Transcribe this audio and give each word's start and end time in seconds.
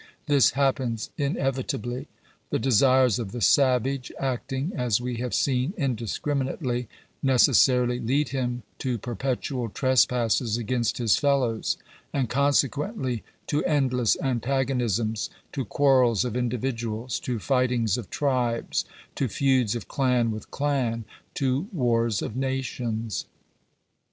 This 0.25 0.53
happens 0.53 1.11
inevitably. 1.15 2.07
The 2.49 2.57
desires 2.57 3.19
of 3.19 3.31
the 3.31 3.39
savage 3.39 4.11
acting, 4.19 4.71
as 4.75 4.99
we 4.99 5.17
have 5.17 5.35
seen, 5.35 5.75
indiscriminately, 5.77 6.87
necessarily 7.21 7.99
lead 7.99 8.29
him 8.29 8.63
to 8.79 8.97
perpetual 8.97 9.69
trespasses 9.69 10.57
against 10.57 10.97
his 10.97 11.17
fellows, 11.17 11.77
and, 12.13 12.27
consequently, 12.29 13.23
to 13.45 13.63
endless 13.65 14.17
antagonisms— 14.23 15.29
to 15.53 15.65
quarrels 15.65 16.25
of 16.25 16.35
individuals, 16.35 17.19
to 17.19 17.37
fightings 17.37 17.95
of 17.95 18.09
tribes, 18.09 18.85
to 19.13 19.27
feuds 19.27 19.75
of 19.75 19.87
clan 19.87 20.31
with 20.31 20.49
clan, 20.49 21.05
to 21.35 21.67
wars 21.71 22.23
of 22.23 22.35
nations. 22.35 23.25